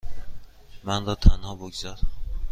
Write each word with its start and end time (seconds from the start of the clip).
من 0.83 1.05
را 1.05 1.15
تنها 1.15 1.55
بگذار. 1.55 1.99